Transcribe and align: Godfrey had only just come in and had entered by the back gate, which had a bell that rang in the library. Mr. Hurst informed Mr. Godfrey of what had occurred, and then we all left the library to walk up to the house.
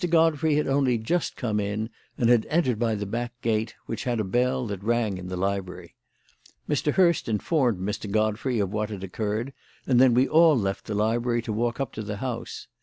Godfrey 0.09 0.55
had 0.55 0.65
only 0.67 0.97
just 0.97 1.35
come 1.35 1.59
in 1.59 1.91
and 2.17 2.27
had 2.27 2.47
entered 2.47 2.79
by 2.79 2.95
the 2.95 3.05
back 3.05 3.39
gate, 3.43 3.75
which 3.85 4.05
had 4.05 4.19
a 4.19 4.23
bell 4.23 4.65
that 4.65 4.83
rang 4.83 5.19
in 5.19 5.27
the 5.27 5.37
library. 5.37 5.93
Mr. 6.67 6.93
Hurst 6.93 7.29
informed 7.29 7.79
Mr. 7.79 8.09
Godfrey 8.09 8.57
of 8.57 8.73
what 8.73 8.89
had 8.89 9.03
occurred, 9.03 9.53
and 9.85 10.01
then 10.01 10.15
we 10.15 10.27
all 10.27 10.57
left 10.57 10.85
the 10.87 10.95
library 10.95 11.43
to 11.43 11.53
walk 11.53 11.79
up 11.79 11.91
to 11.93 12.01
the 12.01 12.17
house. 12.17 12.65